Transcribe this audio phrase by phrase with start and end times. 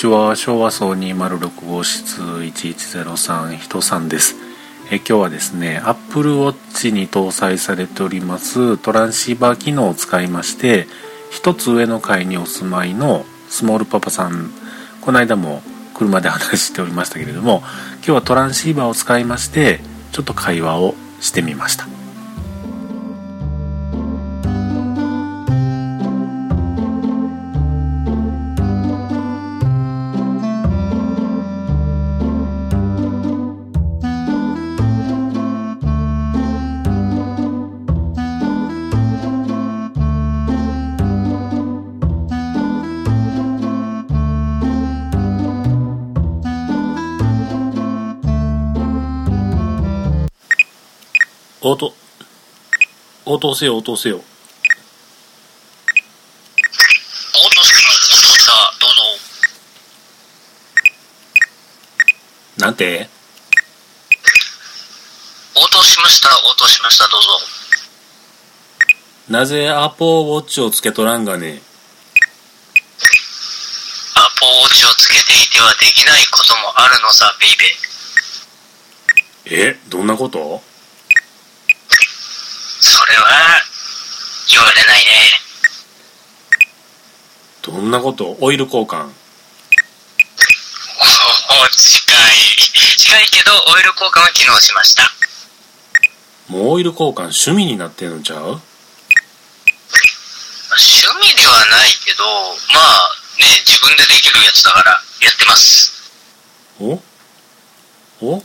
[0.00, 0.34] ちは。
[0.34, 4.34] 昭和層206号室1103人さんです。
[4.90, 10.86] え今日はですね Apple Watch に搭載されておりますトランシーバー機能を使いまして
[11.30, 14.50] 一つ上の階にお住まいのスモールパパさん。
[15.02, 15.62] この間も
[15.94, 17.58] 車で話しておりましたけれども
[17.96, 19.80] 今日はトランシーバーを使いまして
[20.12, 21.99] ちょっと会話をしてみました。
[51.62, 51.92] 応答
[53.26, 54.26] 応答せよ応答せよ応答
[57.62, 58.52] しました。
[58.80, 58.96] どうぞ。
[62.56, 63.10] なんて？
[65.54, 66.30] 応答しました。
[66.48, 67.06] 応答しました。
[67.08, 67.28] どうぞ。
[69.28, 71.60] なぜアポウォッチをつけとらんがね？
[74.14, 77.50] アポウォッチをつけていてはできないこともあるのさ、ベイ
[79.50, 79.72] ベー。
[79.72, 80.38] えどんなこと？
[80.38, 80.62] そ
[83.10, 83.60] れは、
[84.48, 85.10] 言われないね。
[87.62, 88.38] どんなこと？
[88.40, 89.10] オイル交換おお、
[91.68, 92.36] 近い。
[92.96, 95.02] 近いけど、オイル交換は機能しました。
[96.48, 98.38] もうオイル交換趣味になってんのちゃう？
[98.40, 98.64] 趣
[101.20, 102.24] 味ではないけど、
[102.72, 105.92] まあ、ね、自分でできるやつだから、やってます。
[106.80, 107.02] お？
[108.22, 108.42] お？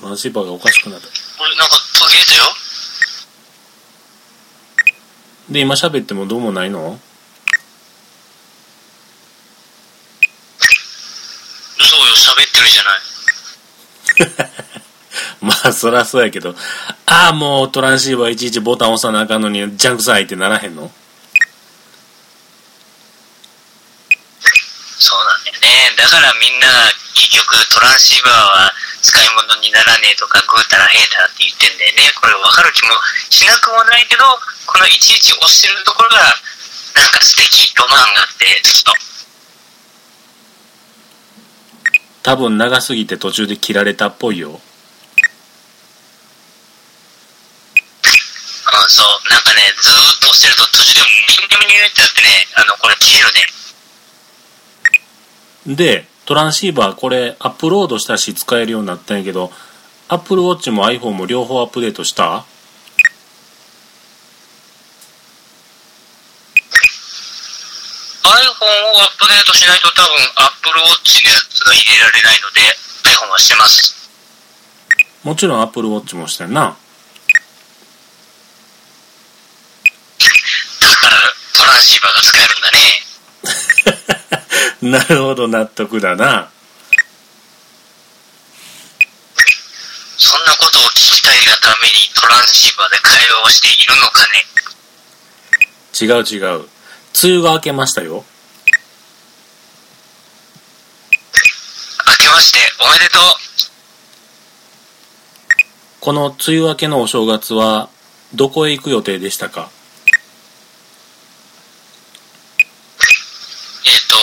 [0.00, 1.12] トランシーバーがおかしくなったこ
[1.44, 2.44] れ、なんか途切れたよ。
[5.50, 6.98] で今喋ってもどうもないの？
[11.78, 13.00] そうよ、喋ってるじゃない。
[15.44, 16.54] まあそらそうやけど
[17.06, 20.90] ああもうトランシーバーいちいちボタン押さなあかんのにジャンクサイってならへんの？
[24.98, 25.94] そうなんだよね。
[25.96, 26.72] だからみんなが
[27.14, 32.12] 結局トランシーバーは使い物にならねえとかぐうたらへえたって言ってんだよね。
[32.20, 32.94] これ分かる気も
[33.28, 34.24] しなくもないけど、
[34.74, 36.22] このいちいち押してるところがな
[37.06, 38.92] んか素敵、ロマンがあって好きと。
[42.24, 44.56] 多分長すぎて途中で切られたっぽいようん、
[48.88, 49.06] そう。
[49.30, 51.10] なんかね、ずーっと押してると途中でミニ
[51.66, 53.28] ミニってなってね、あの、これ消える
[55.68, 55.74] ね。
[55.76, 59.50] でトランシーバーこれアップロードしたし使えるようになったんやけど
[60.08, 62.44] アップルウォッチも iPhone も両方アップデートした？
[68.24, 72.60] iPhone をアップデートしないと多分 Apple Watch のやつが入れられないので
[73.04, 73.94] iPhone はしてます。
[75.24, 76.76] もちろんアップルウォッチもしてんな
[80.80, 81.16] だから
[81.54, 82.70] トランシーバーが使えるんだ
[84.90, 85.00] ね。
[85.08, 86.50] なるほど納得だな
[90.18, 94.44] そんなことを聞きたいがためにトランシーバーで会話をしているのかね。
[96.00, 96.68] 違う違う
[97.22, 98.24] 梅雨が明けましたよ
[102.06, 103.22] 明けましておめでとう。
[106.00, 107.88] この梅雨明けのお正月は
[108.34, 109.70] どこへ行く予定でしたか？
[113.86, 114.16] えっ、と、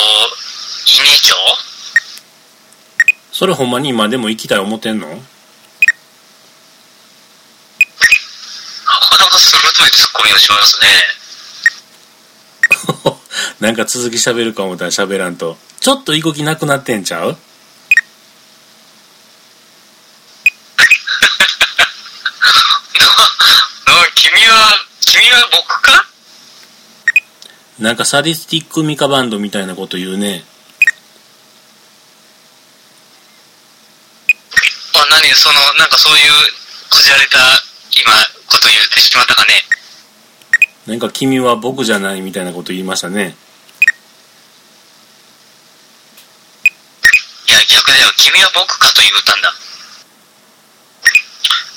[0.86, 1.34] 稲町？
[3.32, 5.08] それほんまに今でも行きたい思ってんの？
[5.08, 5.22] なか
[9.18, 10.88] なか鋭いツッコミをしますね。
[13.62, 15.56] なんか続き喋るか思ったら喋らんと。
[15.80, 17.30] ちょっと行く気なくなってんちゃう？
[17.32, 17.38] な
[24.16, 26.08] 君は、君は僕か？
[27.78, 30.44] なんかサディスティックミカバンドみたいなこと言うね。
[34.96, 35.30] あ、何？
[35.36, 36.32] その、なんかそういう、
[36.90, 38.12] こじられた、今、
[38.48, 39.52] こと言ってしまったかね？
[40.88, 43.36] なんか君は僕じゃないみたいなこと言いましたね
[47.48, 48.14] いや、逆だよ。
[48.18, 49.54] 君は僕かと言ったんだ。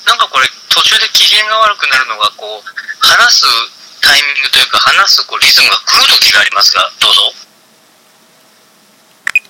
[0.09, 2.69] なんかこれ、途中で機嫌が悪くなるのが、こう、
[2.99, 7.33] 話すタイミングというか、話すこうリズムが狂う時がありますが、どうぞ。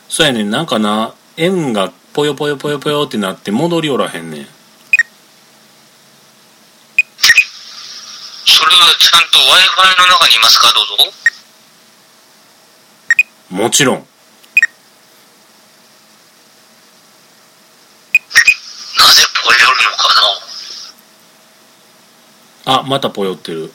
[0.10, 4.48] そうやねんなんかな円がぽよぽよぽよぽよってなって戻りおらへんねん
[8.45, 10.72] それはちゃんと Wi-Fi の中にいますか？
[10.74, 10.94] どうぞ。
[13.50, 14.07] もちろん
[19.45, 20.09] ぽよるのか
[22.65, 23.71] なあまたぽよってる。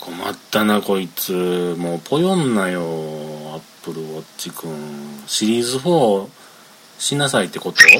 [0.00, 1.74] 困ったなこいつ。
[1.78, 2.82] もうぽよんなよア
[3.56, 5.22] ップルウォッチくん。
[5.26, 6.28] シリーズ4
[6.98, 7.82] しなさいってこと？
[7.82, 7.90] も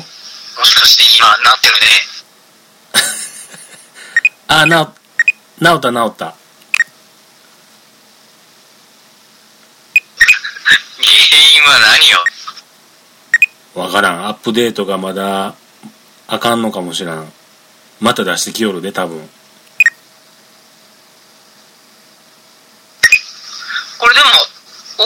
[0.65, 1.89] しかして今なってるね。
[4.49, 4.87] あな
[5.63, 6.27] 治ったなった。
[6.27, 6.37] 原
[11.57, 12.25] 因は何よ
[13.75, 14.27] わからん。
[14.27, 15.57] アップデートがまだ
[16.29, 17.33] あかんのかもしらん。
[18.01, 19.29] また出してきよるで多分。
[23.99, 24.27] これでも、
[24.99, 25.05] OSX、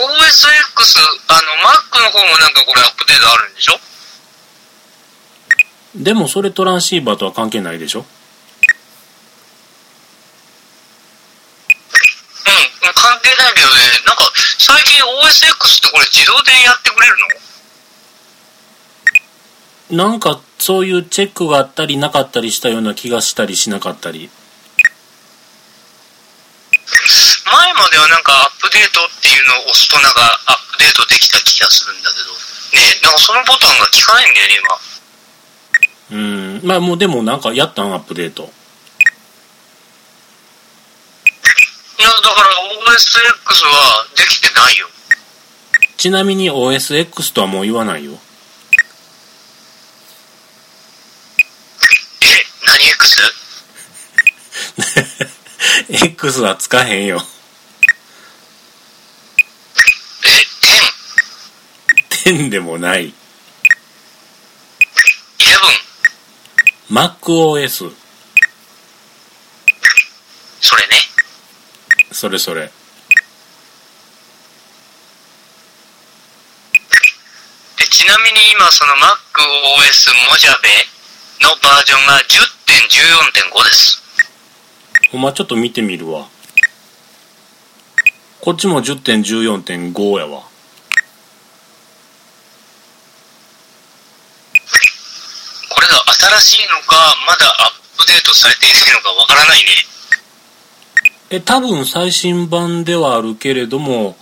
[1.27, 3.79] あの、Mac の方もなんかこれアップデートあるんでしょ？
[5.95, 7.99] でもそれトランシーバーとは関係ないでしょ？
[7.99, 8.05] うん、
[12.93, 15.09] 関係ないけどね、なんか最近 OSX っ
[15.81, 17.25] てこれ自動でやってくれるの？
[19.89, 24.29] なんかそういうチェックがあったりなかったりしたような気がしたりしなかったり。
[27.51, 32.29] 前まではなんかアップデートっていうのを押すとなんかアップデートできた気がするんだけど、
[32.77, 34.53] ねなんかそのボタンが効かないんだよね、
[36.11, 36.67] うん。
[36.67, 38.43] まあもうでもなんかやったんアップデート。
[41.97, 42.05] 今。
[42.05, 42.47] いや、だから
[42.93, 44.87] OSX はできてないよ。
[45.99, 48.15] ちなみに OSX とはもう言わないよえ、
[52.65, 53.21] 何 X?
[56.05, 57.19] X はつかへんよ
[62.27, 63.13] え、10でもない 10?
[66.91, 66.91] 11?
[66.91, 67.91] MacOS
[70.61, 70.89] それね。
[72.11, 72.71] それそれ
[77.77, 80.69] でちなみに今その MacOS モジャベ
[81.41, 82.19] のバージョンが
[82.79, 84.01] 10.14.5です。
[85.11, 86.27] ほんまちょっと見てみるわ
[88.39, 90.43] こっちも10.14.5やわ
[95.69, 95.95] これが
[96.39, 96.95] 新しいのか、
[97.27, 99.65] まだアップデートされていないのかわからないね。
[101.31, 104.15] え多分最新版ではあるけれども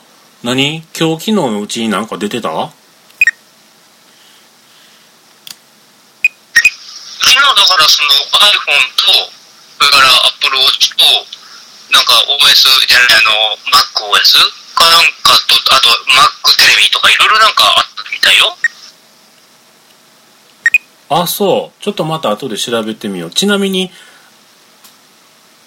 [0.44, 0.83] 何？
[0.98, 2.74] 今日昨日のうちになんか出てた昨
[7.31, 8.09] 日だからその
[8.39, 9.35] iPhone と、
[9.77, 11.03] それから Apple Watch と、
[11.91, 14.39] なんか OS じゃないあの、MacOS
[14.75, 18.57] かなんかと、あと Mac テレビとかいろいろなんかあったみたいよ。
[21.09, 21.83] あそう。
[21.83, 23.31] ちょっとまた後で調べてみよう。
[23.31, 23.91] ちなみに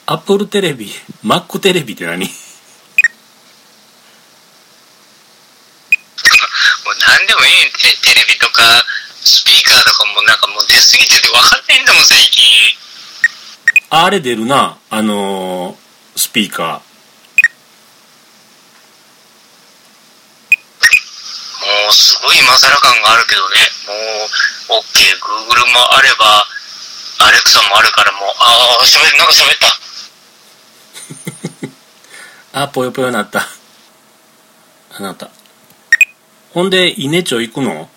[0.06, 0.90] Apple テレビ
[1.24, 2.18] Mac テレビって何？
[2.26, 2.28] もう
[7.06, 7.50] 何でもいい。
[8.02, 8.84] テレビとか、
[9.22, 12.42] スピーカーとかもなんかもう出すぎてて分かんないんだもん、最近。
[13.90, 15.76] ああれ出るなあのー
[16.16, 16.82] スピーカ
[21.60, 23.56] もうすごい今更感があるけどね。
[23.86, 24.84] もう、OK、
[25.20, 26.46] Google もあれば、
[27.18, 29.66] Alexa もあるからもう、ああ、喋る、なんか喋った。
[32.58, 33.46] ー あぽよぽよなった
[34.92, 35.30] あなた
[36.52, 37.88] ほんで稲町行くの？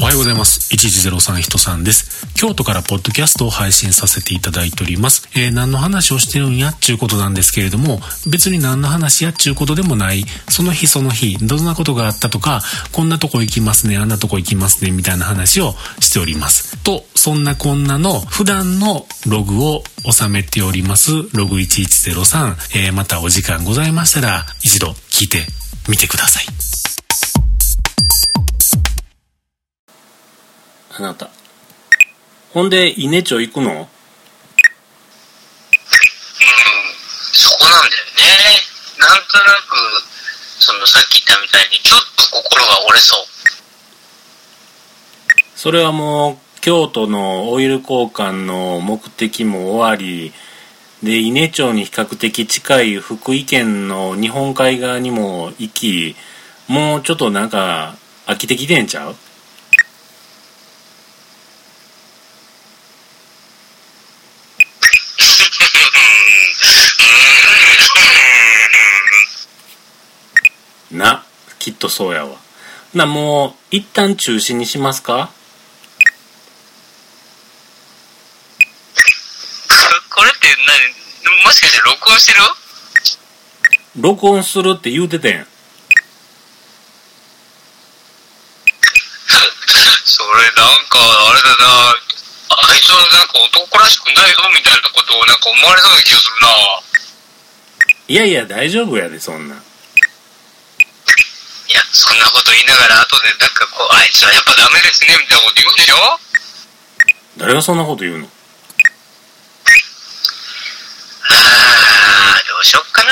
[0.00, 0.72] おはようございます。
[0.76, 2.28] 1103人さんです。
[2.34, 5.28] 京都からポッドキャストを配信させていただいております。
[5.34, 6.68] えー何の話をしてるんや？
[6.68, 7.98] っちゅうことなんですけれども、
[8.30, 12.62] 別に何の話やっちゅうことでもない、その日その日、どんなことがあったとか、
[12.92, 16.78] こんなとこ行きますね、あんなとこ行きますね、みたいな話をしております。
[16.84, 22.54] と、そんなこんなの普段のログを収めております、ログ1103。
[22.76, 25.44] えーまたお時間ございましたら、一度聞いて
[25.88, 26.87] みてください。
[30.98, 31.30] あなた。
[32.52, 33.70] ほんで、稲町行くの？
[33.70, 33.86] うん、
[37.32, 38.58] そこなんだよね。
[38.98, 39.76] なんとなく、
[40.58, 43.24] そのさっき言ったみたいに、ちょっと心が折れそう。
[45.54, 50.32] それはもう、京都のオイル交換の目的も終わり、
[51.04, 56.16] で、稲町に比較的近い福井県の日本海側にも行き、
[56.66, 59.14] もうちょっとなんか、飽きてきてんちゃう
[70.90, 71.24] な、
[71.58, 72.36] きっとそうやわ。
[72.94, 75.30] な、もう、一旦中止にしますか？
[80.10, 82.40] これって何、もしかして録音してる？
[83.96, 85.46] 録音するって言うててん。
[90.04, 91.94] それなんか、あれだな、
[92.76, 96.48] いつはなんか男らしくないぞみたいなことをなんか思われそうな気がするな。
[98.08, 99.62] いやいや大丈夫やでそんな
[101.92, 105.94] そんなこと言いながら後でなんかこう、あいつはやっぱダメですねみたいなこと言うんでしょ？
[107.38, 108.26] 誰がそんなこと言うの？
[111.30, 113.10] あー、どうしよっかな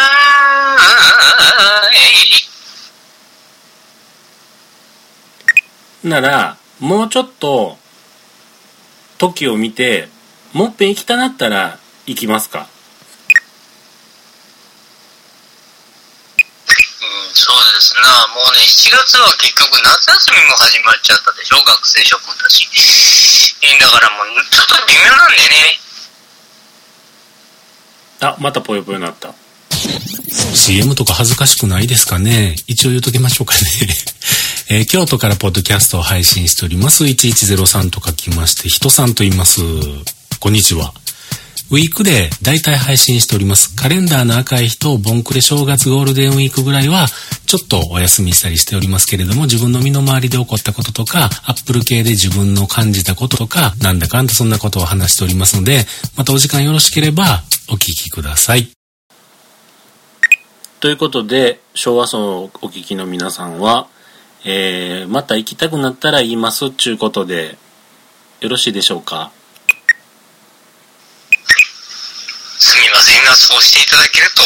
[6.04, 6.09] えい。
[6.09, 7.78] ならもうちょっと
[9.18, 10.09] 時を見て
[10.52, 12.66] もっぺん行きたなったら行きますかうん、
[17.35, 18.00] そうですな。
[18.33, 21.61] もうね、7月は結局夏休みも始まっちゃったでしょ？
[21.64, 22.64] 学生諸君たち。
[23.62, 25.80] えだからもう、ちょっと微妙なんでね。
[28.21, 29.35] あまたぽよぽよなった。
[30.54, 32.56] CM とか恥ずかしくないですかね？
[32.66, 33.61] 一応言うときましょうかね。
[34.68, 37.04] えー京都からポッドキャストを配信しております。
[37.04, 39.61] 1103と書きまして人さんと言います。
[40.40, 40.92] こんにちは
[41.68, 43.75] ウィークで大体配信しております。
[43.75, 47.06] カレンダーの赤い日とボンクレ正月ゴールデンウィークぐらいは
[47.46, 55.80] ちょっとお休みしたりしておりますけれども自分の身の回りで起こったこととかアップル系で自分の感じたこととかなんだかんだそんなことを話しておりますので
[56.16, 58.68] またお時間よろしければお聞きください。
[60.78, 63.88] ということで昭和層をお聞きの皆さんは、
[64.44, 67.58] えーまた行きたくなったら言いますっちゅうことで
[68.40, 69.32] よろしいでしょうか
[72.58, 74.42] すみませんが、そうしていただけると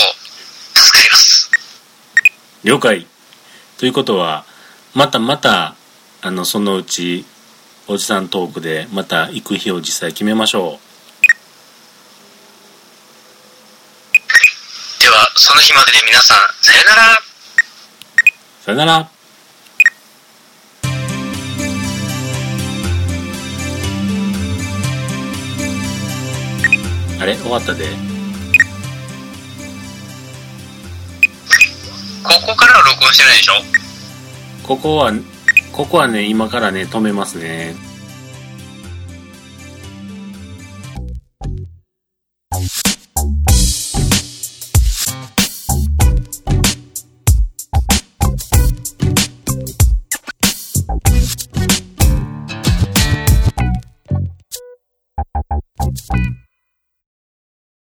[0.80, 1.50] 助かります。
[2.64, 3.06] 了解。
[3.78, 4.44] ということは
[4.94, 5.74] またまた
[6.22, 7.24] あのそのうち
[7.86, 10.78] おじさんトークでまた行く日を実際決めましょ
[15.00, 17.12] では、その日までで皆さん、さよなら。
[17.12, 17.16] う
[18.64, 19.10] さよなら。
[27.18, 27.36] あれ？
[27.36, 28.09] 終わったで
[32.30, 33.52] ここからは録音してないでしょ？
[34.66, 35.12] ここは
[35.72, 37.74] ここはね今からね止めますね。